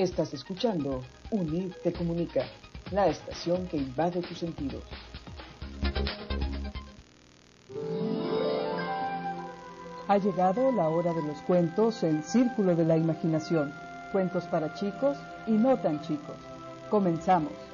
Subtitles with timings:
[0.00, 2.46] Estás escuchando UNID Te Comunica,
[2.90, 4.82] la estación que invade tus sentidos.
[10.08, 13.74] Ha llegado la hora de los cuentos en Círculo de la Imaginación.
[14.10, 16.36] Cuentos para chicos y no tan chicos.
[16.88, 17.69] Comenzamos.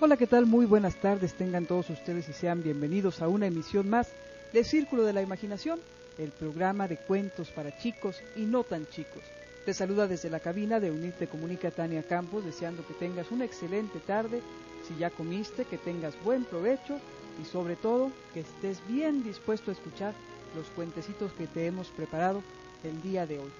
[0.00, 0.44] Hola, ¿qué tal?
[0.44, 1.34] Muy buenas tardes.
[1.34, 4.12] Tengan todos ustedes y sean bienvenidos a una emisión más
[4.52, 5.78] de Círculo de la Imaginación,
[6.18, 9.22] el programa de cuentos para chicos y no tan chicos.
[9.64, 14.00] Te saluda desde la cabina de Unirte Comunica Tania Campos, deseando que tengas una excelente
[14.00, 14.42] tarde.
[14.86, 16.98] Si ya comiste, que tengas buen provecho
[17.40, 20.12] y sobre todo que estés bien dispuesto a escuchar
[20.56, 22.42] los cuentecitos que te hemos preparado
[22.82, 23.52] el día de hoy.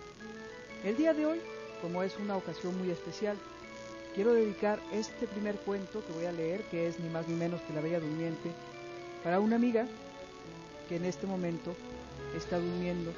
[0.82, 1.40] El día de hoy,
[1.80, 3.36] como es una ocasión muy especial,
[4.14, 7.60] quiero dedicar este primer cuento que voy a leer, que es ni más ni menos
[7.62, 8.50] que La Bella Durmiente,
[9.22, 9.86] para una amiga
[10.88, 11.74] que en este momento
[12.36, 13.12] está durmiendo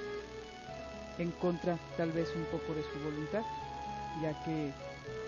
[1.19, 3.43] en contra tal vez un poco de su voluntad,
[4.23, 4.73] ya que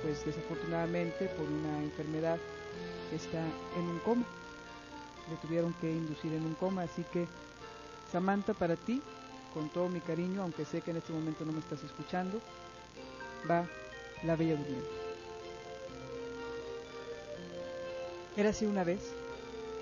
[0.02, 2.38] pues desafortunadamente por una enfermedad
[3.12, 3.40] está
[3.76, 4.24] en un coma.
[5.30, 7.26] Le tuvieron que inducir en un coma, así que
[8.10, 9.02] Samantha para ti,
[9.52, 12.40] con todo mi cariño, aunque sé que en este momento no me estás escuchando,
[13.50, 13.66] va
[14.24, 14.97] La Bella Durmiente.
[18.38, 19.00] Era así una vez,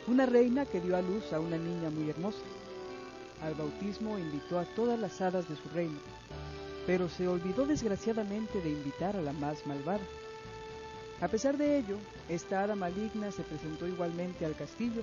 [0.06, 2.40] una reina que dio a luz a una niña muy hermosa.
[3.42, 5.98] Al bautismo invitó a todas las hadas de su reino,
[6.86, 10.00] pero se olvidó desgraciadamente de invitar a la más malvada.
[11.20, 11.98] A pesar de ello,
[12.30, 15.02] esta hada maligna se presentó igualmente al castillo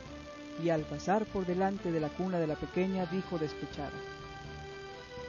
[0.64, 3.94] y al pasar por delante de la cuna de la pequeña dijo despechada,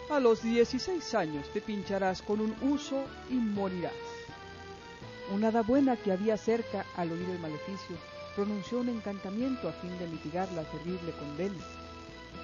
[0.08, 3.92] A los 16 años te pincharás con un uso y morirás.
[5.30, 9.96] Una hada buena que había cerca al oír el maleficio pronunció un encantamiento a fin
[9.98, 11.62] de mitigar la terrible condena.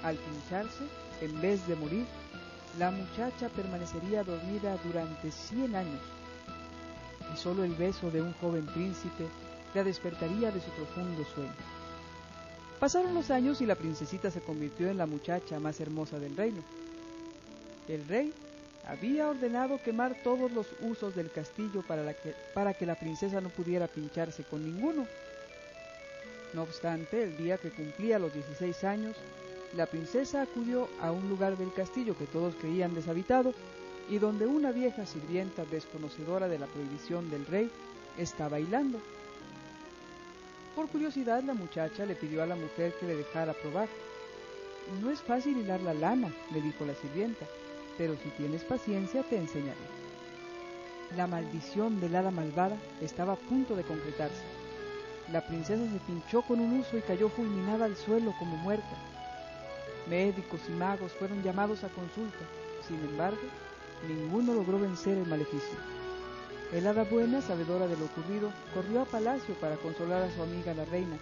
[0.03, 0.83] Al pincharse,
[1.21, 2.05] en vez de morir,
[2.79, 6.01] la muchacha permanecería dormida durante cien años,
[7.33, 9.27] y solo el beso de un joven príncipe
[9.73, 11.53] la despertaría de su profundo sueño.
[12.79, 16.63] Pasaron los años y la princesita se convirtió en la muchacha más hermosa del reino.
[17.87, 18.33] El rey
[18.87, 23.49] había ordenado quemar todos los usos del castillo para, que, para que la princesa no
[23.49, 25.05] pudiera pincharse con ninguno
[26.53, 29.15] no obstante, el día que cumplía los 16 años,
[29.75, 33.53] la princesa acudió a un lugar del castillo que todos creían deshabitado
[34.09, 37.71] y donde una vieja sirvienta desconocedora de la prohibición del rey
[38.17, 38.99] estaba bailando.
[40.75, 43.87] Por curiosidad, la muchacha le pidió a la mujer que le dejara probar.
[45.01, 47.45] No es fácil hilar la lana, le dijo la sirvienta,
[47.97, 49.79] pero si tienes paciencia te enseñaré.
[51.15, 54.60] La maldición del hada malvada estaba a punto de concretarse
[55.31, 58.97] la princesa se pinchó con un uso y cayó fulminada al suelo como muerta.
[60.09, 62.45] Médicos y magos fueron llamados a consulta.
[62.87, 63.39] Sin embargo,
[64.07, 65.77] ninguno logró vencer el maleficio.
[66.73, 70.73] El hada buena, sabedora de lo ocurrido, corrió a palacio para consolar a su amiga
[70.73, 71.17] la reina.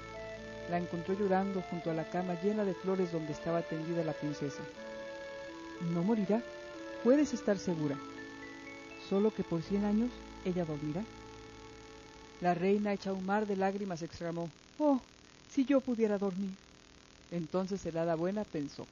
[0.69, 4.61] La encontró llorando junto a la cama llena de flores donde estaba tendida la princesa.
[5.93, 6.41] No morirá,
[7.03, 7.95] puedes estar segura.
[9.09, 10.11] Solo que por cien años
[10.45, 11.03] ella dormirá.
[12.41, 15.01] La reina, hecha un mar de lágrimas, exclamó, Oh,
[15.51, 16.51] si yo pudiera dormir.
[17.31, 18.87] Entonces el hada buena pensó,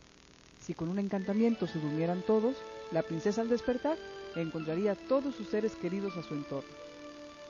[0.61, 2.57] si con un encantamiento se durmieran todos,
[2.91, 3.97] la princesa al despertar
[4.35, 6.69] encontraría todos sus seres queridos a su entorno.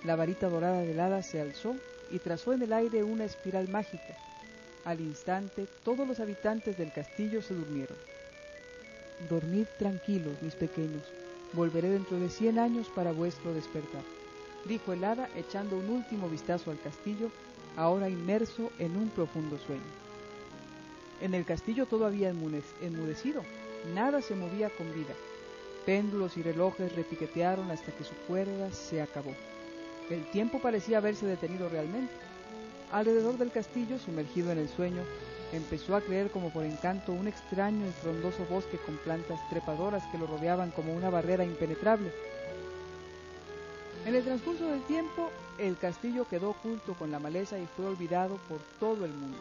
[0.04, 1.76] La varita dorada del hada se alzó
[2.12, 4.16] y trazó en el aire una espiral mágica.
[4.86, 7.98] Al instante todos los habitantes del castillo se durmieron.
[9.30, 11.04] Dormid tranquilos, mis pequeños,
[11.54, 14.17] volveré dentro de cien años para vuestro despertar
[14.68, 17.32] dijo el hada echando un último vistazo al castillo,
[17.76, 19.82] ahora inmerso en un profundo sueño.
[21.22, 23.44] En el castillo todo había enmudecido,
[23.96, 25.14] nada se movía con vida.
[25.86, 29.34] Péndulos y relojes repiquetearon hasta que su cuerda se acabó.
[30.10, 32.14] El tiempo parecía haberse detenido realmente.
[32.92, 35.02] Alrededor del castillo, sumergido en el sueño,
[35.54, 40.18] empezó a creer como por encanto un extraño y frondoso bosque con plantas trepadoras que
[40.18, 42.12] lo rodeaban como una barrera impenetrable
[44.08, 48.38] en el transcurso del tiempo, el castillo quedó oculto con la maleza y fue olvidado
[48.48, 49.38] por todo el mundo.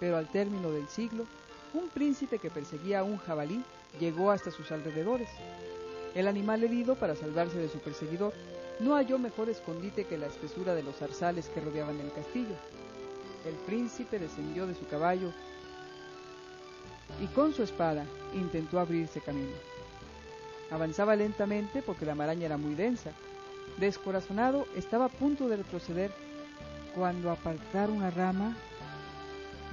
[0.00, 1.26] Pero al término del siglo,
[1.74, 3.62] un príncipe que perseguía a un jabalí
[4.00, 5.28] llegó hasta sus alrededores.
[6.14, 8.32] El animal herido, para salvarse de su perseguidor,
[8.80, 12.54] no halló mejor escondite que la espesura de los zarzales que rodeaban el castillo.
[13.44, 15.30] El príncipe descendió de su caballo
[17.20, 19.52] y con su espada intentó abrirse camino.
[20.70, 23.12] Avanzaba lentamente porque la maraña era muy densa
[23.78, 26.12] Descorazonado, estaba a punto de retroceder
[26.94, 28.56] Cuando apartar una rama,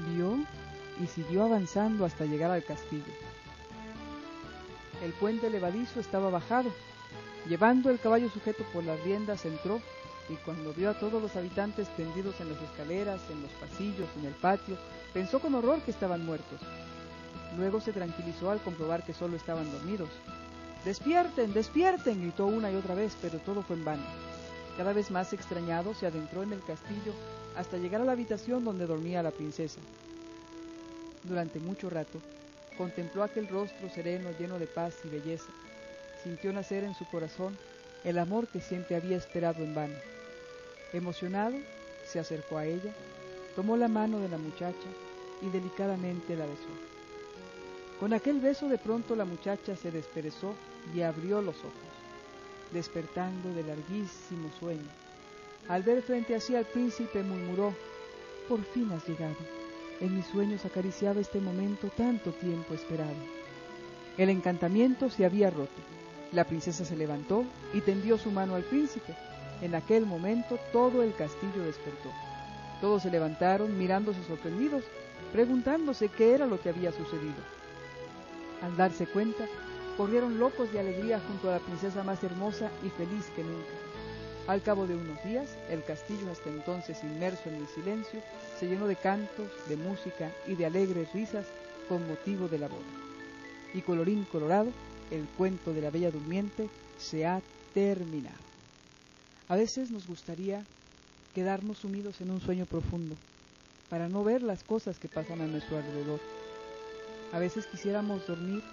[0.09, 0.39] vio
[0.99, 3.13] y siguió avanzando hasta llegar al castillo.
[5.03, 6.71] El puente levadizo estaba bajado.
[7.47, 9.81] Llevando el caballo sujeto por las riendas entró
[10.29, 14.25] y cuando vio a todos los habitantes tendidos en las escaleras, en los pasillos, en
[14.25, 14.77] el patio,
[15.13, 16.59] pensó con horror que estaban muertos.
[17.57, 20.09] Luego se tranquilizó al comprobar que solo estaban dormidos.
[20.86, 24.04] Despierten, despierten, gritó una y otra vez, pero todo fue en vano.
[24.78, 27.13] Cada vez más extrañado, se adentró en el castillo
[27.56, 29.80] hasta llegar a la habitación donde dormía la princesa.
[31.24, 32.19] Durante mucho rato,
[32.78, 35.51] contempló aquel rostro sereno lleno de paz y belleza.
[36.24, 37.56] Sintió nacer en su corazón
[38.04, 39.95] el amor que siempre había esperado en vano.
[40.94, 41.57] Emocionado,
[42.06, 42.92] se acercó a ella,
[43.56, 44.88] tomó la mano de la muchacha
[45.44, 46.69] y delicadamente la besó.
[48.00, 50.56] Con aquel beso de pronto la muchacha se desperezó
[50.94, 51.72] y abrió los ojos,
[52.72, 54.89] despertando de larguísimo sueño.
[55.68, 57.74] Al ver frente a sí al príncipe murmuró,
[58.50, 59.36] por fin has llegado.
[60.00, 63.16] En mis sueños acariciaba este momento tanto tiempo esperado.
[64.18, 65.69] El encantamiento se había roto.
[66.31, 69.16] La princesa se levantó y tendió su mano al príncipe.
[69.62, 72.10] En aquel momento todo el castillo despertó.
[72.81, 74.84] Todos se levantaron mirándose sorprendidos,
[75.31, 77.42] preguntándose qué era lo que había sucedido.
[78.63, 79.45] Al darse cuenta,
[79.97, 83.71] corrieron locos de alegría junto a la princesa más hermosa y feliz que nunca.
[84.47, 88.21] Al cabo de unos días, el castillo, hasta entonces inmerso en el silencio,
[88.59, 91.45] se llenó de cantos, de música y de alegres risas
[91.88, 92.81] con motivo de la boda.
[93.73, 94.71] Y colorín colorado,
[95.11, 97.41] el cuento de la Bella Durmiente se ha
[97.73, 98.35] terminado.
[99.47, 100.65] A veces nos gustaría
[101.35, 103.15] quedarnos sumidos en un sueño profundo
[103.89, 106.19] para no ver las cosas que pasan a nuestro alrededor.
[107.33, 108.63] A veces quisiéramos dormir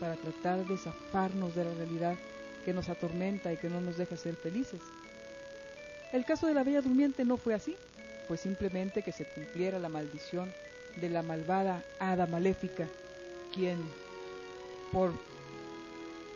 [0.00, 2.16] para tratar de zafarnos de la realidad
[2.64, 4.80] que nos atormenta y que no nos deja ser felices.
[6.12, 7.76] El caso de la Bella Durmiente no fue así,
[8.28, 10.52] pues simplemente que se cumpliera la maldición
[11.00, 12.88] de la malvada hada maléfica,
[13.52, 13.78] quien,
[14.92, 15.12] por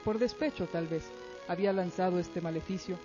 [0.05, 1.05] por despecho tal vez,
[1.47, 2.99] había lanzado este maleficio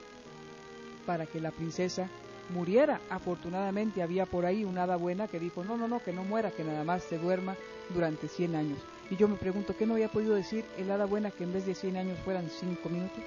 [1.05, 2.09] para que la princesa
[2.49, 2.99] muriera.
[3.09, 6.51] Afortunadamente había por ahí una hada buena que dijo, no, no, no, que no muera,
[6.51, 7.55] que nada más se duerma
[7.93, 8.79] durante 100 años.
[9.09, 11.65] Y yo me pregunto, ¿qué no había podido decir el hada buena que en vez
[11.65, 13.23] de 100 años fueran 5 minutos?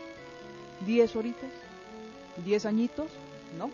[0.87, 1.51] ¿10 horitas?
[2.45, 3.11] ¿10 añitos?
[3.57, 3.71] No,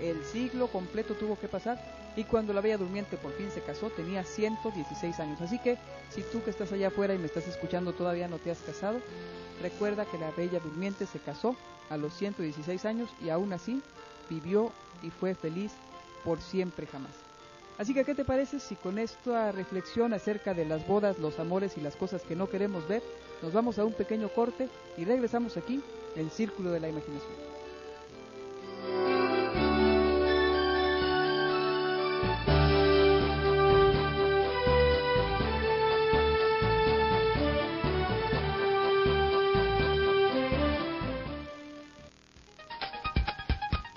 [0.00, 1.78] el siglo completo tuvo que pasar
[2.16, 5.40] y cuando la Bella Durmiente por fin se casó tenía 116 años.
[5.40, 5.78] Así que
[6.10, 9.00] si tú que estás allá afuera y me estás escuchando todavía no te has casado,
[9.62, 11.56] recuerda que la Bella Durmiente se casó
[11.90, 13.82] a los 116 años y aún así
[14.32, 15.72] vivió y fue feliz
[16.24, 17.12] por siempre jamás.
[17.78, 21.76] Así que, ¿qué te parece si con esta reflexión acerca de las bodas, los amores
[21.76, 23.02] y las cosas que no queremos ver,
[23.42, 25.82] nos vamos a un pequeño corte y regresamos aquí,
[26.16, 27.51] en Círculo de la Imaginación?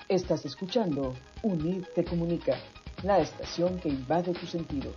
[0.08, 2.56] Estás escuchando UNID Te Comunica,
[3.02, 4.94] la estación que invade tus sentidos.